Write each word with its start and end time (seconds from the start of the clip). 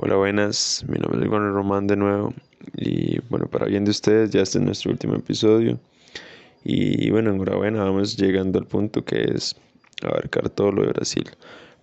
Hola, 0.00 0.14
buenas. 0.14 0.84
Mi 0.86 0.96
nombre 0.96 1.20
es 1.24 1.28
Juan 1.28 1.52
Román 1.52 1.88
de 1.88 1.96
nuevo. 1.96 2.32
Y 2.76 3.18
bueno, 3.30 3.46
para 3.48 3.66
bien 3.66 3.84
de 3.84 3.90
ustedes, 3.90 4.30
ya 4.30 4.42
este 4.42 4.58
es 4.58 4.64
nuestro 4.64 4.92
último 4.92 5.16
episodio. 5.16 5.80
Y 6.62 7.10
bueno, 7.10 7.32
enhorabuena, 7.32 7.82
vamos 7.82 8.16
llegando 8.16 8.60
al 8.60 8.66
punto 8.66 9.04
que 9.04 9.24
es 9.34 9.56
abarcar 10.00 10.50
todo 10.50 10.70
lo 10.70 10.82
de 10.82 10.90
Brasil. 10.90 11.24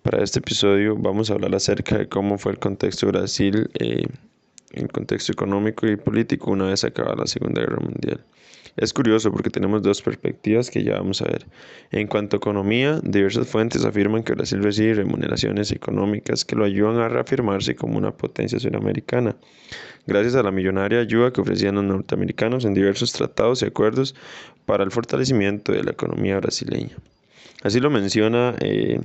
Para 0.02 0.24
este 0.24 0.38
episodio 0.38 0.96
vamos 0.96 1.30
a 1.30 1.34
hablar 1.34 1.54
acerca 1.54 1.98
de 1.98 2.08
cómo 2.08 2.38
fue 2.38 2.52
el 2.52 2.58
contexto 2.58 3.04
de 3.04 3.12
Brasil, 3.12 3.70
eh, 3.74 4.06
el 4.72 4.88
contexto 4.88 5.32
económico 5.32 5.86
y 5.86 5.96
político 5.96 6.50
una 6.50 6.66
vez 6.66 6.84
acabada 6.84 7.16
la 7.16 7.26
Segunda 7.26 7.60
Guerra 7.60 7.80
Mundial. 7.80 8.24
Es 8.76 8.92
curioso 8.92 9.32
porque 9.32 9.48
tenemos 9.48 9.80
dos 9.80 10.02
perspectivas 10.02 10.70
que 10.70 10.84
ya 10.84 10.98
vamos 10.98 11.22
a 11.22 11.24
ver. 11.24 11.46
En 11.92 12.06
cuanto 12.08 12.36
a 12.36 12.38
economía, 12.38 13.00
diversas 13.02 13.48
fuentes 13.48 13.86
afirman 13.86 14.22
que 14.22 14.34
Brasil 14.34 14.62
recibe 14.62 14.94
remuneraciones 14.94 15.72
económicas 15.72 16.44
que 16.44 16.56
lo 16.56 16.64
ayudan 16.64 16.98
a 16.98 17.08
reafirmarse 17.08 17.74
como 17.74 17.96
una 17.96 18.12
potencia 18.12 18.58
sudamericana, 18.58 19.34
gracias 20.06 20.34
a 20.34 20.42
la 20.42 20.50
millonaria 20.50 21.00
ayuda 21.00 21.32
que 21.32 21.40
ofrecían 21.40 21.76
los 21.76 21.84
norteamericanos 21.84 22.66
en 22.66 22.74
diversos 22.74 23.12
tratados 23.12 23.62
y 23.62 23.66
acuerdos 23.66 24.14
para 24.66 24.84
el 24.84 24.90
fortalecimiento 24.90 25.72
de 25.72 25.82
la 25.82 25.92
economía 25.92 26.38
brasileña. 26.38 26.96
Así 27.62 27.80
lo 27.80 27.88
menciona 27.88 28.54
eh, 28.60 29.00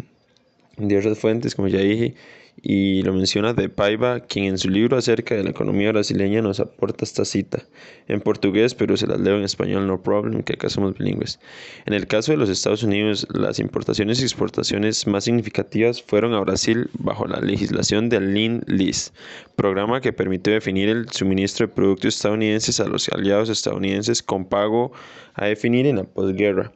diversas 0.88 1.20
fuentes, 1.20 1.56
como 1.56 1.68
ya 1.68 1.80
dije, 1.80 2.16
y 2.62 3.02
lo 3.04 3.14
menciona 3.14 3.54
de 3.54 3.70
Paiva, 3.70 4.20
quien 4.20 4.46
en 4.46 4.58
su 4.58 4.70
libro 4.70 4.98
acerca 4.98 5.36
de 5.36 5.44
la 5.44 5.50
economía 5.50 5.92
brasileña 5.92 6.42
nos 6.42 6.60
aporta 6.60 7.06
esta 7.06 7.26
cita, 7.26 7.64
en 8.08 8.22
portugués, 8.22 8.76
pero 8.76 8.98
se 8.98 9.08
las 9.08 9.20
leo 9.20 9.38
en 9.38 9.44
español, 9.44 9.88
no 9.88 10.02
problem, 10.02 10.44
que 10.44 10.54
acá 10.54 10.70
somos 10.70 10.98
bilingües. 10.98 11.40
En 11.86 11.94
el 11.94 12.08
caso 12.08 12.32
de 12.32 12.38
los 12.38 12.50
Estados 12.50 12.84
Unidos, 12.84 13.28
las 13.34 13.60
importaciones 13.60 14.20
y 14.22 14.24
exportaciones 14.24 15.08
más 15.08 15.24
significativas 15.24 16.02
fueron 16.02 16.34
a 16.34 16.40
Brasil 16.42 16.90
bajo 17.00 17.26
la 17.26 17.40
legislación 17.40 18.10
del 18.10 18.34
Lean-Lease, 18.34 19.12
programa 19.56 20.02
que 20.02 20.14
permitió 20.14 20.54
definir 20.54 20.90
el 20.90 21.10
suministro 21.10 21.68
de 21.68 21.74
productos 21.74 22.16
estadounidenses 22.16 22.80
a 22.80 22.88
los 22.88 23.10
aliados 23.10 23.50
estadounidenses 23.50 24.22
con 24.22 24.46
pago 24.46 24.92
a 25.34 25.46
definir 25.46 25.88
en 25.88 25.98
la 25.98 26.04
posguerra. 26.04 26.72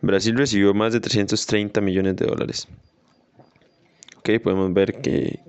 Brasil 0.00 0.36
recibió 0.36 0.74
más 0.74 0.92
de 0.92 1.00
330 1.00 1.80
millones 1.80 2.16
de 2.16 2.26
dólares 2.26 2.66
podemos 4.22 4.72
ver 4.72 5.00
que, 5.00 5.40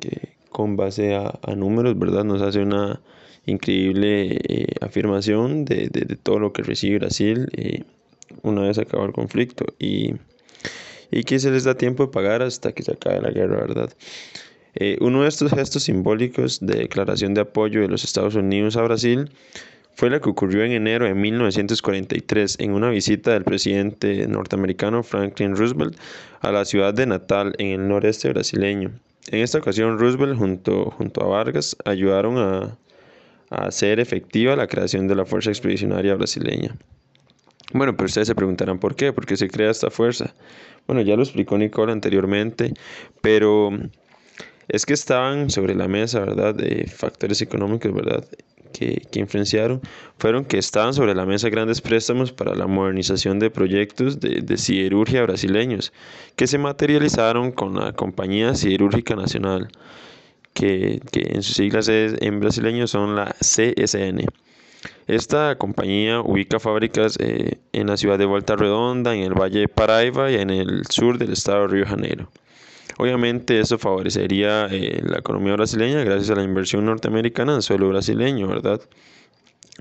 con 0.49 0.75
base 0.75 1.15
a, 1.15 1.39
números, 1.55 1.97
¿verdad? 1.97 2.23
Nos 2.23 2.41
hace 2.41 2.59
una 2.59 3.01
increíble 3.45 4.39
eh, 4.47 4.67
afirmación 4.81 5.65
de, 5.65 5.89
todo 6.21 6.39
lo 6.39 6.53
que 6.53 6.61
recibe 6.61 6.99
Brasil 6.99 7.47
eh, 7.53 7.83
una 8.43 8.61
vez 8.61 8.77
acaba 8.77 9.05
el 9.05 9.11
conflicto 9.11 9.65
y, 9.79 10.13
y, 11.11 11.23
que 11.23 11.39
se 11.39 11.49
les 11.51 11.63
da 11.63 11.75
tiempo 11.75 12.05
de 12.05 12.11
pagar 12.11 12.41
hasta 12.41 12.71
que 12.73 12.83
se 12.83 12.91
acabe 12.91 13.21
la 13.21 13.31
guerra, 13.31 13.57
¿verdad? 13.57 13.91
Eh, 14.75 14.97
uno 15.01 15.23
de 15.23 15.29
estos 15.29 15.51
gestos 15.51 15.83
simbólicos 15.83 16.59
de 16.59 16.79
declaración 16.79 17.33
de 17.33 17.41
apoyo 17.41 17.81
de 17.81 17.87
los 17.87 18.03
Estados 18.03 18.35
Unidos 18.35 18.77
a 18.77 18.83
Brasil 18.83 19.29
fue 19.99 20.09
la 20.09 20.21
que 20.21 20.29
ocurrió 20.29 20.63
en 20.63 20.71
enero 20.71 21.03
de 21.03 21.13
1943 21.13 22.55
en 22.59 22.71
una 22.71 22.89
visita 22.89 23.33
del 23.33 23.43
presidente 23.43 24.25
norteamericano 24.29 25.03
Franklin 25.03 25.57
Roosevelt 25.57 25.99
a 26.39 26.53
la 26.53 26.63
ciudad 26.63 26.93
de 26.93 27.05
Natal 27.05 27.53
en 27.57 27.81
el 27.81 27.87
noreste 27.89 28.29
brasileño. 28.29 28.91
En 29.29 29.41
esta 29.41 29.57
ocasión 29.57 29.99
Roosevelt 29.99 30.37
junto, 30.37 30.89
junto 30.91 31.21
a 31.21 31.27
Vargas 31.27 31.75
ayudaron 31.83 32.37
a, 32.37 32.77
a 33.49 33.65
hacer 33.67 33.99
efectiva 33.99 34.55
la 34.55 34.67
creación 34.67 35.09
de 35.09 35.15
la 35.15 35.25
Fuerza 35.25 35.49
Expedicionaria 35.49 36.15
Brasileña. 36.15 36.77
Bueno, 37.73 37.93
pero 37.97 38.05
ustedes 38.05 38.29
se 38.29 38.35
preguntarán 38.35 38.79
por 38.79 38.95
qué, 38.95 39.11
por 39.11 39.25
qué 39.25 39.35
se 39.35 39.49
crea 39.49 39.69
esta 39.69 39.89
fuerza. 39.89 40.33
Bueno, 40.87 41.01
ya 41.01 41.17
lo 41.17 41.23
explicó 41.23 41.57
Nicole 41.57 41.91
anteriormente, 41.91 42.73
pero 43.19 43.71
es 44.69 44.85
que 44.85 44.93
estaban 44.93 45.49
sobre 45.49 45.75
la 45.75 45.89
mesa, 45.89 46.21
¿verdad? 46.21 46.55
De 46.55 46.87
factores 46.87 47.41
económicos, 47.41 47.93
¿verdad? 47.93 48.23
Que, 48.79 49.19
influenciaron 49.19 49.81
fueron 50.17 50.45
que 50.45 50.57
estaban 50.57 50.93
sobre 50.93 51.13
la 51.13 51.25
mesa 51.25 51.49
grandes 51.49 51.81
préstamos 51.81 52.31
para 52.31 52.55
la 52.55 52.67
modernización 52.67 53.37
de 53.39 53.49
proyectos 53.49 54.19
de, 54.19 54.41
de 54.41 54.57
siderurgia 54.57 55.21
brasileños, 55.23 55.91
que 56.35 56.47
se 56.47 56.57
materializaron 56.57 57.51
con 57.51 57.75
la 57.75 57.91
Compañía 57.91 58.55
Siderúrgica 58.55 59.15
Nacional, 59.15 59.69
que, 60.53 61.01
en 61.13 61.43
sus 61.43 61.55
siglas 61.55 61.89
en 61.89 62.39
brasileño 62.39 62.87
son 62.87 63.15
la 63.15 63.35
CSN. 63.39 64.25
Esta 65.07 65.57
compañía 65.57 66.21
ubica 66.21 66.59
fábricas 66.59 67.17
eh, 67.19 67.57
en 67.73 67.87
la 67.87 67.97
ciudad 67.97 68.17
de 68.17 68.25
Volta 68.25 68.55
Redonda, 68.55 69.13
en 69.13 69.23
el 69.23 69.33
Valle 69.33 69.61
de 69.61 69.67
Paraiba 69.67 70.31
y 70.31 70.35
en 70.35 70.49
el 70.49 70.85
sur 70.89 71.17
del 71.17 71.33
estado 71.33 71.63
de 71.63 71.67
Río 71.67 71.85
Janeiro. 71.85 72.29
Obviamente 73.01 73.57
eso 73.61 73.77
favorecería 73.77 74.67
eh, 74.69 75.01
la 75.05 75.19
economía 75.19 75.53
brasileña 75.53 76.03
gracias 76.03 76.31
a 76.31 76.35
la 76.35 76.43
inversión 76.43 76.83
norteamericana 76.83 77.55
en 77.55 77.61
suelo 77.61 77.87
brasileño, 77.87 78.45
¿verdad? 78.45 78.81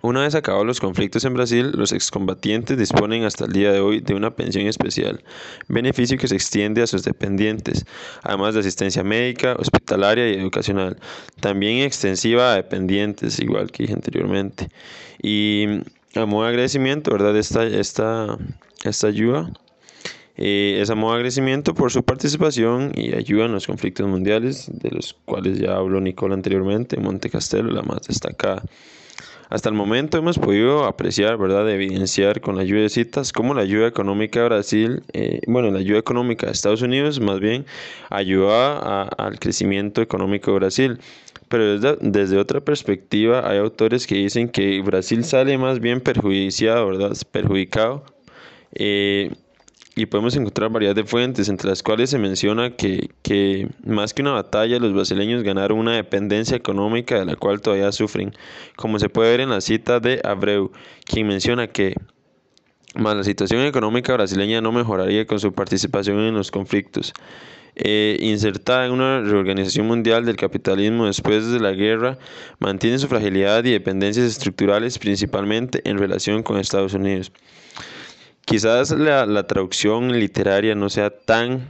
Una 0.03 0.21
vez 0.21 0.37
acabados 0.37 0.65
los 0.65 0.79
conflictos 0.79 1.25
en 1.25 1.35
Brasil, 1.35 1.73
los 1.75 1.91
excombatientes 1.91 2.79
disponen 2.79 3.25
hasta 3.25 3.47
el 3.47 3.53
día 3.53 3.73
de 3.73 3.81
hoy 3.81 3.99
de 3.99 4.15
una 4.15 4.37
pensión 4.37 4.69
especial, 4.69 5.25
beneficio 5.67 6.17
que 6.17 6.29
se 6.29 6.37
extiende 6.37 6.81
a 6.81 6.87
sus 6.87 7.03
dependientes, 7.03 7.87
además 8.23 8.55
de 8.55 8.61
asistencia 8.61 9.03
médica, 9.03 9.57
hospitalaria 9.59 10.31
y 10.31 10.35
educacional, 10.35 10.97
también 11.41 11.79
extensiva 11.79 12.53
a 12.53 12.55
dependientes, 12.55 13.41
igual 13.41 13.73
que 13.73 13.83
dije 13.83 13.95
anteriormente. 13.95 14.69
Y 15.21 15.67
a 16.15 16.25
modo 16.25 16.45
de 16.45 16.51
agradecimiento, 16.51 17.11
¿verdad? 17.11 17.37
Esta, 17.37 17.65
esta, 17.65 18.39
esta 18.85 19.09
ayuda 19.09 19.51
eh, 20.39 20.79
es 20.81 20.89
a 20.89 20.95
de 20.95 21.75
por 21.75 21.91
su 21.91 22.05
participación 22.05 22.93
y 22.95 23.13
ayuda 23.15 23.47
en 23.47 23.53
los 23.53 23.67
conflictos 23.67 24.07
mundiales, 24.07 24.71
de 24.73 24.91
los 24.93 25.17
cuales 25.25 25.59
ya 25.59 25.75
habló 25.75 26.01
Nicole 26.01 26.35
anteriormente, 26.35 26.97
Monte 26.97 27.29
Castelo, 27.29 27.73
la 27.73 27.83
más 27.83 28.03
destacada. 28.07 28.63
Hasta 29.51 29.69
el 29.69 29.75
momento 29.75 30.17
hemos 30.17 30.39
podido 30.39 30.85
apreciar, 30.85 31.39
¿verdad?, 31.39 31.69
evidenciar 31.69 32.41
con 32.41 32.55
la 32.55 32.63
ayuda 32.63 32.83
de 32.83 32.89
citas 32.89 33.33
cómo 33.33 33.53
la 33.53 33.63
ayuda 33.63 33.89
económica 33.89 34.41
de 34.41 34.45
Brasil, 34.47 35.03
eh, 35.13 35.41
bueno, 35.49 35.73
la 35.73 35.81
ayuda 35.81 35.99
económica 35.99 36.47
de 36.47 36.53
Estados 36.53 36.83
Unidos 36.83 37.19
más 37.19 37.41
bien 37.41 37.67
ayuda 38.09 39.09
al 39.09 39.41
crecimiento 39.41 40.03
económico 40.03 40.53
de 40.53 40.59
Brasil. 40.59 40.99
Pero 41.49 41.79
desde, 41.79 41.97
desde, 42.01 42.37
otra 42.37 42.61
perspectiva 42.61 43.49
hay 43.51 43.59
autores 43.59 44.07
que 44.07 44.17
dicen 44.17 44.51
que 44.51 44.83
Brasil 44.83 45.25
sale 45.25 45.57
más 45.59 45.81
bien 45.81 46.01
perjudiciado, 46.01 46.87
¿verdad?, 46.87 47.17
perjudicado. 47.33 48.05
Eh, 48.75 49.33
y 49.97 50.07
podemos 50.07 50.37
encontrar 50.37 50.71
variedad 50.71 50.95
de 50.95 51.05
fuentes, 51.05 51.49
entre 51.49 51.69
las 51.69 51.83
cuales 51.83 52.11
se 52.11 52.19
menciona 52.19 52.77
que, 52.77 53.11
que, 53.23 53.69
más 53.85 54.15
que 54.15 54.23
una 54.23 54.33
batalla, 54.33 54.79
los 54.79 54.93
brasileños 54.93 55.43
ganaron 55.43 55.79
una 55.79 55.97
dependencia 55.97 56.57
económica 56.57 57.19
de 57.19 57.25
la 57.25 57.37
cual 57.37 57.61
todavía 57.61 57.91
sufren, 57.91 58.33
como 58.77 58.99
se 58.99 59.09
puede 59.09 59.31
ver 59.31 59.41
en 59.41 59.51
la 59.51 59.61
cita 59.61 59.99
de 59.99 60.21
Abreu, 60.23 60.71
quien 61.05 61.27
menciona 61.27 61.67
que 61.67 61.95
más 62.95 63.17
la 63.17 63.25
situación 63.25 63.63
económica 63.63 64.13
brasileña 64.15 64.61
no 64.61 64.73
mejoraría 64.73 65.27
con 65.27 65.41
su 65.41 65.53
participación 65.53 66.21
en 66.21 66.35
los 66.35 66.51
conflictos. 66.51 67.13
Eh, 67.81 68.17
insertada 68.21 68.87
en 68.87 68.93
una 68.93 69.21
reorganización 69.21 69.87
mundial 69.87 70.25
del 70.25 70.35
capitalismo 70.37 71.07
después 71.07 71.49
de 71.49 71.61
la 71.61 71.71
guerra, 71.73 72.19
mantiene 72.59 72.99
su 72.99 73.07
fragilidad 73.07 73.65
y 73.65 73.71
dependencias 73.71 74.27
estructurales 74.27 74.99
principalmente 74.99 75.81
en 75.89 75.97
relación 75.97 76.43
con 76.43 76.59
Estados 76.59 76.95
Unidos. 76.95 77.31
Quizás 78.49 78.93
la, 78.93 79.47
traducción 79.47 80.19
literaria 80.19 80.75
no 80.75 80.89
sea 80.89 81.11
tan, 81.11 81.69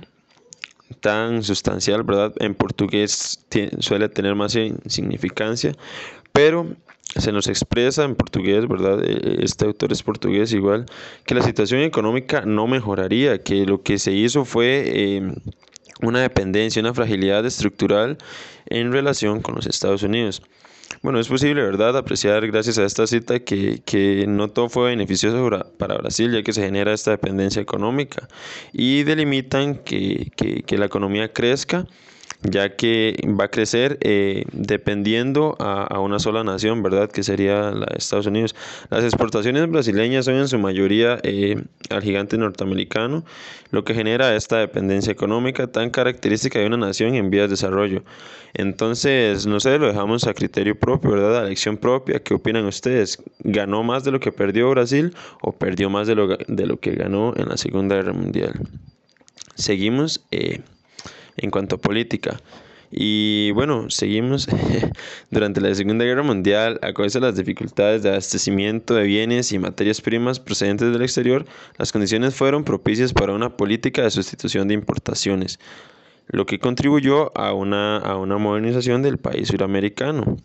tan 1.01 1.43
sustancial, 1.43 2.05
¿verdad? 2.05 2.33
En 2.39 2.55
portugués 2.55 3.45
suele 3.81 4.09
tener 4.09 4.37
más 4.37 4.57
significancia, 4.87 5.75
pero 6.33 6.69
se 7.17 7.33
nos 7.33 7.49
expresa 7.49 8.05
en 8.05 8.15
portugués, 8.15 8.69
¿verdad? 8.69 9.03
E, 9.03 9.11
e, 9.11 9.45
este 9.45 9.65
autor 9.65 9.91
es 9.91 10.05
portugués 10.05 10.53
igual, 10.53 10.87
que 11.27 11.35
la 11.35 11.43
situación 11.43 11.81
económica 11.81 12.43
no 12.43 12.69
mejoraría, 12.69 13.43
que 13.43 13.67
lo 13.67 13.83
que 13.83 13.99
se 13.99 14.13
hizo 14.13 14.45
fue 14.45 15.17
em, 15.17 15.35
una 16.01 16.21
dependencia, 16.21 16.79
una 16.79 16.95
fragilidad 16.95 17.45
estructural 17.45 18.19
en 18.67 18.93
relación 18.93 19.43
con 19.43 19.57
los 19.57 19.67
Estados 19.67 20.05
Unidos. 20.05 20.43
Bueno, 21.03 21.21
es 21.21 21.29
posible, 21.29 21.63
¿verdad?, 21.63 21.97
apreciar 21.97 22.47
gracias 22.49 22.79
a 22.79 22.85
esta 22.85 23.07
cita 23.07 23.39
que, 23.41 23.81
que 23.85 24.27
no 24.27 24.49
todo 24.51 24.69
fue 24.69 24.91
beneficioso 24.91 25.49
para 25.79 25.97
Brasil, 25.97 26.33
ya 26.33 26.43
que 26.43 26.53
se 26.53 26.63
genera 26.63 26.93
esta 26.93 27.13
dependencia 27.13 27.63
económica 27.63 28.29
y 28.73 29.05
delimitan 29.05 29.77
que, 29.77 30.33
que, 30.37 30.63
que 30.63 30.77
la 30.79 30.87
economía 30.87 31.33
crezca 31.33 31.87
ya 32.43 32.77
que 32.77 33.17
va 33.39 33.45
a 33.45 33.49
crecer 33.49 33.99
eh, 34.01 34.45
dependiendo 34.53 35.57
a, 35.59 35.99
una 36.01 36.19
sola 36.19 36.45
nación, 36.45 36.83
¿verdad? 36.83 37.11
Que 37.11 37.23
sería 37.23 37.73
la 37.73 37.87
Estados 37.97 38.27
Unidos. 38.27 38.55
Las 38.91 39.05
exportaciones 39.05 39.69
brasileñas 39.69 40.25
son 40.25 40.35
en 40.35 40.49
su 40.49 40.59
mayoría 40.59 41.19
eh, 41.25 41.63
al 41.91 42.03
gigante 42.03 42.39
norteamericano, 42.39 43.25
lo 43.71 43.85
que 43.85 43.95
genera 43.95 44.35
esta 44.37 44.59
dependencia 44.59 45.13
económica 45.13 45.67
tan 45.67 45.91
característica 45.91 46.59
de 46.59 46.67
una 46.67 46.77
nación 46.77 47.15
en 47.15 47.31
vías 47.31 47.49
de 47.49 47.55
desarrollo. 47.55 48.05
Entonces, 48.55 49.47
no 49.47 49.59
sé, 49.61 49.79
lo 49.79 49.89
dejamos 49.89 50.27
a 50.27 50.35
criterio 50.35 50.79
propio, 50.79 51.11
¿verdad? 51.11 51.39
A 51.39 51.47
elección 51.47 51.77
propia. 51.77 52.21
¿Qué 52.21 52.35
opinan 52.35 52.65
ustedes? 52.67 53.23
¿Ganó 53.41 53.83
más 53.83 54.05
de 54.05 54.13
lo 54.13 54.21
que 54.21 54.33
perdió 54.33 54.71
Brasil 54.71 55.15
o 55.43 55.53
perdió 55.53 55.91
más 55.91 56.07
de 56.07 56.15
lo, 56.15 56.29
de 56.29 56.67
lo 56.67 56.79
que 56.79 56.93
ganó 56.93 57.35
en 57.37 57.49
la 57.49 57.57
Segunda 57.57 57.97
Guerra 57.97 58.13
Mundial? 58.13 58.53
Seguimos. 59.57 60.25
Eh, 60.31 60.61
en 61.39 61.51
cuanto 61.51 61.77
a 61.77 61.79
política. 61.79 62.39
Y 62.91 63.51
bueno, 63.53 63.91
seguimos. 63.91 64.49
Durante 65.31 65.61
la 65.61 65.75
Segunda 65.75 66.05
Guerra 66.05 66.23
Mundial, 66.23 66.79
a 66.83 66.93
causa 66.93 67.21
de 67.21 67.27
las 67.27 67.37
dificultades 67.37 68.03
de 68.03 68.11
abastecimiento 68.11 68.95
de 68.95 69.03
bienes 69.05 69.53
y 69.53 69.59
materias 69.59 70.01
primas 70.01 70.41
procedentes 70.41 70.91
del 70.93 71.03
exterior, 71.03 71.45
las 71.77 71.93
condiciones 71.93 72.35
fueron 72.35 72.65
propicias 72.65 73.13
para 73.13 73.33
una 73.33 73.57
política 73.57 74.03
de 74.03 74.11
sustitución 74.11 74.69
de 74.69 74.75
importaciones, 74.75 75.59
lo 76.29 76.47
que 76.47 76.59
contribuyó 76.59 77.37
a 77.37 77.53
una, 77.53 77.99
a 77.99 78.17
una 78.17 78.39
modernización 78.39 79.03
del 79.03 79.19
país 79.19 79.49
suramericano. 79.49 80.37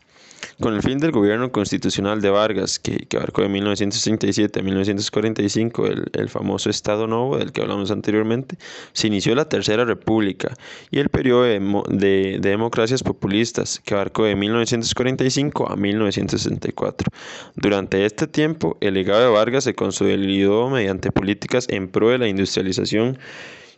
Con 0.60 0.76
el 0.76 0.82
fin 0.82 1.00
del 1.00 1.12
gobierno 1.12 1.52
constitucional 1.52 2.22
de 2.22 2.30
Vargas, 2.30 2.80
que, 2.80 3.08
abarcó 3.16 3.42
de 3.42 3.50
1937 3.50 4.60
a 4.60 4.64
1945 4.64 5.88
el, 5.88 6.06
el, 6.14 6.30
famoso 6.30 6.70
Estado 6.70 7.08
Novo 7.08 7.38
del 7.38 7.52
que 7.52 7.62
hablamos 7.62 7.92
anteriormente, 7.92 8.58
se 8.94 9.08
inició 9.08 9.36
la 9.36 9.50
Tercera 9.50 9.86
República 9.86 10.54
y 10.92 11.00
el 11.00 11.10
periodo 11.10 11.44
de, 11.44 11.60
de, 11.90 12.40
de 12.40 12.50
democracias 12.50 13.04
populistas, 13.04 13.82
que 13.84 13.94
abarcó 13.94 14.26
de 14.26 14.36
1945 14.36 15.72
a 15.72 15.76
1964. 15.76 17.10
Durante 17.56 18.06
este 18.06 18.28
tiempo, 18.28 18.78
el 18.82 18.94
legado 18.96 19.22
de 19.22 19.30
Vargas 19.30 19.64
se 19.64 19.76
consolidó 19.76 20.70
mediante 20.70 21.12
políticas 21.12 21.68
en 21.70 21.88
pro 21.88 22.10
de 22.10 22.18
la 22.18 22.28
industrialización 22.28 23.18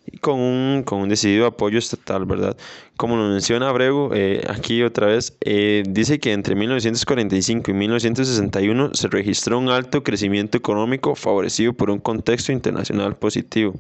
y 0.05 0.17
con 0.19 0.39
un, 0.39 0.83
con 0.83 1.01
un 1.01 1.09
decidido 1.09 1.45
apoyo 1.47 1.79
estatal, 1.79 2.25
¿verdad? 2.25 2.55
Como 2.97 3.15
lo 3.17 3.27
menciona 3.27 3.69
Abreu, 3.69 4.11
eh, 4.13 4.45
aquí 4.47 4.83
otra 4.83 5.07
vez, 5.07 5.35
eh, 5.41 5.83
dice 5.87 6.19
que 6.19 6.33
entre 6.33 6.55
1945 6.55 7.71
y 7.71 7.73
1961 7.73 8.91
se 8.93 9.07
registró 9.07 9.57
un 9.57 9.69
alto 9.69 10.03
crecimiento 10.03 10.57
económico 10.57 11.15
favorecido 11.15 11.73
por 11.73 11.89
un 11.89 11.99
contexto 11.99 12.51
internacional 12.51 13.15
positivo. 13.15 13.73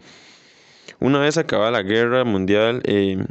Una 0.99 1.19
vez 1.19 1.37
acabada 1.37 1.71
la 1.71 1.83
guerra 1.83 2.23
mundial, 2.23 2.81
eh, 2.85 3.23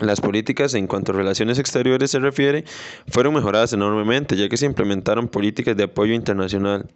las 0.00 0.20
políticas 0.20 0.74
en 0.74 0.86
cuanto 0.86 1.12
a 1.12 1.14
relaciones 1.14 1.58
exteriores 1.58 2.10
se 2.10 2.18
refiere 2.18 2.64
fueron 3.08 3.34
mejoradas 3.34 3.72
enormemente, 3.72 4.36
ya 4.36 4.48
que 4.48 4.56
se 4.56 4.66
implementaron 4.66 5.28
políticas 5.28 5.76
de 5.76 5.84
apoyo 5.84 6.14
internacional. 6.14 6.86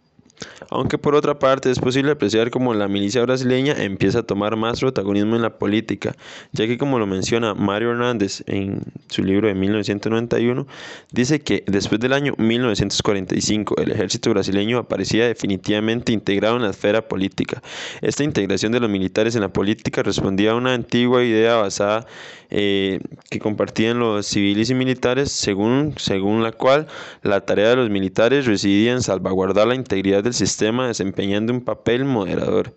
Aunque 0.69 0.97
por 0.97 1.15
otra 1.15 1.39
parte 1.39 1.71
es 1.71 1.79
posible 1.79 2.11
apreciar 2.11 2.51
como 2.51 2.73
la 2.73 2.87
milicia 2.87 3.21
brasileña 3.21 3.73
empieza 3.77 4.19
a 4.19 4.23
tomar 4.23 4.55
más 4.55 4.79
protagonismo 4.79 5.35
en 5.35 5.41
la 5.41 5.57
política, 5.57 6.15
ya 6.51 6.67
que 6.67 6.77
como 6.77 6.99
lo 6.99 7.07
menciona 7.07 7.53
Mario 7.53 7.91
Hernández 7.91 8.43
en 8.47 8.81
su 9.07 9.23
libro 9.23 9.47
de 9.47 9.55
1991, 9.55 10.67
dice 11.11 11.39
que 11.39 11.63
después 11.67 11.99
del 12.01 12.13
año 12.13 12.33
1945 12.37 13.75
el 13.77 13.91
ejército 13.91 14.29
brasileño 14.29 14.77
aparecía 14.77 15.27
definitivamente 15.27 16.11
integrado 16.11 16.57
en 16.57 16.63
la 16.63 16.71
esfera 16.71 17.07
política. 17.07 17.61
Esta 18.01 18.23
integración 18.23 18.71
de 18.71 18.79
los 18.79 18.89
militares 18.89 19.35
en 19.35 19.41
la 19.41 19.53
política 19.53 20.03
respondía 20.03 20.51
a 20.51 20.55
una 20.55 20.73
antigua 20.73 21.23
idea 21.23 21.55
basada 21.55 22.05
eh, 22.49 22.99
que 23.29 23.39
compartían 23.39 23.99
los 23.99 24.25
civiles 24.25 24.69
y 24.69 24.75
militares, 24.75 25.31
según, 25.31 25.95
según 25.97 26.43
la 26.43 26.51
cual 26.51 26.87
la 27.21 27.41
tarea 27.41 27.69
de 27.69 27.75
los 27.75 27.89
militares 27.89 28.45
residía 28.45 28.93
en 28.93 29.01
salvaguardar 29.01 29.67
la 29.67 29.75
integridad 29.75 30.26
del 30.27 30.33
sistema 30.33 30.87
desempeñando 30.87 31.53
un 31.53 31.61
papel 31.61 32.05
moderador. 32.05 32.73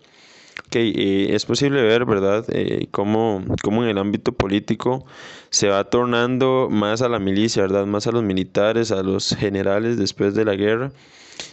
Okay, 0.67 0.93
eh, 0.95 1.35
es 1.35 1.45
posible 1.45 1.81
ver, 1.81 2.05
¿verdad?, 2.05 2.45
eh, 2.49 2.87
cómo, 2.91 3.43
cómo, 3.61 3.83
en 3.83 3.89
el 3.89 3.97
ámbito 3.97 4.31
político 4.31 5.05
se 5.49 5.67
va 5.67 5.83
tornando 5.89 6.69
más 6.71 7.01
a 7.01 7.09
la 7.09 7.19
milicia, 7.19 7.63
¿verdad?, 7.63 7.85
más 7.85 8.07
a 8.07 8.11
los 8.11 8.23
militares, 8.23 8.91
a 8.91 9.03
los 9.03 9.35
generales 9.35 9.97
después 9.97 10.33
de 10.33 10.45
la 10.45 10.55
guerra. 10.55 10.91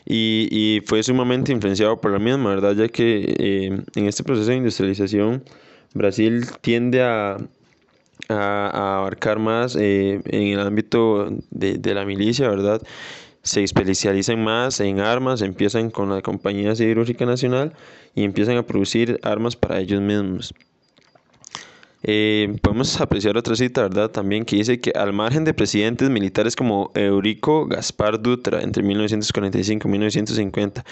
Y, 0.06 0.48
y 0.50 0.82
fue 0.86 1.02
sumamente 1.02 1.50
influenciado 1.52 2.00
por 2.00 2.12
la 2.12 2.20
misma, 2.20 2.50
¿verdad?, 2.50 2.74
ya 2.76 2.88
que 2.88 3.34
eh, 3.38 3.82
en 3.96 4.06
este 4.06 4.22
proceso 4.22 4.50
de 4.50 4.56
industrialización 4.56 5.42
Brasil 5.94 6.46
tiende 6.60 7.02
a, 7.02 7.38
a, 8.28 8.98
abarcar 8.98 9.40
más 9.40 9.74
en 9.74 10.22
el 10.30 10.60
ámbito 10.60 11.28
de, 11.50 11.78
de 11.78 11.94
la 11.94 12.04
milicia, 12.04 12.48
¿verdad?, 12.48 12.82
se 13.43 13.62
especializan 13.62 14.43
más 14.43 14.81
en 14.81 15.00
armas, 15.00 15.43
empiezan 15.43 15.90
con 15.90 16.11
la 16.11 16.23
Compañía 16.23 16.75
Siderúrgica 16.75 17.26
Nacional 17.26 17.73
y 18.14 18.25
empiezan 18.25 18.56
a 18.56 18.64
producir 18.64 19.20
armas 19.23 19.56
para 19.56 19.81
ellos 19.81 20.00
mismos. 20.00 20.55
Eh, 22.05 22.56
podemos 22.62 23.00
apreciar 23.00 23.37
otra 23.37 23.56
cita, 23.56 23.82
¿verdad? 23.82 24.11
También 24.11 24.44
que 24.44 24.56
dice 24.56 24.81
que 24.81 24.93
al 24.93 25.12
margen 25.12 25.44
de 25.44 25.52
presidentes 25.52 26.08
militares 26.11 26.55
como 26.55 26.93
Eurico 26.94 27.67
Gaspar 27.67 28.23
Dutra 28.23 28.62
entre 28.62 28.85
1945 28.85 29.88
y 29.88 29.91
1950 29.91 30.84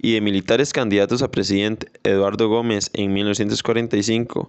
y 0.00 0.14
de 0.14 0.20
militares 0.20 0.72
candidatos 0.72 1.22
a 1.22 1.30
presidente 1.30 1.88
Eduardo 2.04 2.48
Gómez 2.48 2.90
en 2.94 3.12
1945 3.12 4.46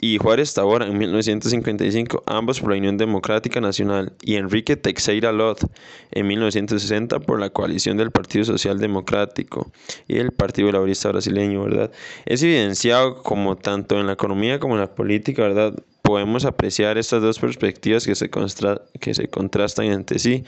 y 0.00 0.16
Juárez 0.18 0.54
Tabora 0.54 0.86
en 0.86 0.96
1955, 0.96 2.22
ambos 2.26 2.60
por 2.60 2.70
la 2.70 2.78
Unión 2.78 2.96
Democrática 2.96 3.60
Nacional, 3.60 4.12
y 4.22 4.36
Enrique 4.36 4.76
Teixeira 4.76 5.30
Lot 5.30 5.60
en 6.12 6.26
1960 6.26 7.20
por 7.20 7.38
la 7.38 7.50
coalición 7.50 7.96
del 7.96 8.10
Partido 8.10 8.44
Social 8.44 8.78
Democrático 8.78 9.70
y 10.08 10.18
el 10.18 10.32
Partido 10.32 10.72
Laborista 10.72 11.10
Brasileño, 11.10 11.64
¿verdad? 11.64 11.90
Es 12.24 12.42
evidenciado 12.42 13.22
como 13.22 13.56
tanto 13.56 14.00
en 14.00 14.06
la 14.06 14.14
economía 14.14 14.58
como 14.58 14.74
en 14.74 14.80
la 14.80 14.94
política, 14.94 15.42
¿verdad? 15.42 15.74
Podemos 16.02 16.44
apreciar 16.44 16.96
estas 16.96 17.20
dos 17.20 17.38
perspectivas 17.38 18.06
que 18.06 18.14
se, 18.14 18.30
que 19.00 19.14
se 19.14 19.28
contrastan 19.28 19.86
entre 19.86 20.18
sí 20.18 20.44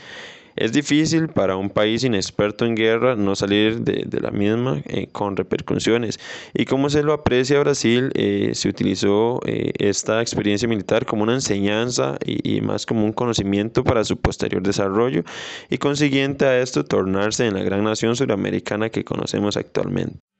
es 0.56 0.72
difícil 0.72 1.28
para 1.28 1.56
un 1.56 1.70
país 1.70 2.04
inexperto 2.04 2.64
en 2.64 2.74
guerra 2.74 3.16
no 3.16 3.34
salir 3.34 3.80
de, 3.80 4.20
la 4.20 4.30
misma 4.30 4.82
eh, 4.86 5.08
con 5.10 5.36
repercusiones. 5.36 6.18
Y 6.54 6.64
como 6.64 6.90
se 6.90 7.02
lo 7.02 7.12
aprecia 7.12 7.60
Brasil, 7.60 8.10
eh, 8.14 8.50
se 8.54 8.68
utilizó 8.68 9.40
eh, 9.46 9.72
esta 9.78 10.20
experiencia 10.20 10.68
militar 10.68 11.06
como 11.06 11.22
una 11.22 11.34
enseñanza 11.34 12.16
y, 12.24 12.56
y, 12.56 12.60
más 12.60 12.86
como 12.86 13.04
un 13.04 13.12
conocimiento 13.12 13.84
para 13.84 14.04
su 14.04 14.18
posterior 14.18 14.62
desarrollo 14.62 15.24
y 15.70 15.78
consiguiente 15.78 16.44
a 16.44 16.58
esto 16.60 16.84
tornarse 16.84 17.46
en 17.46 17.54
la 17.54 17.62
gran 17.62 17.84
nación 17.84 18.16
suramericana 18.16 18.90
que 18.90 19.04
conocemos 19.04 19.56
actualmente. 19.56 20.31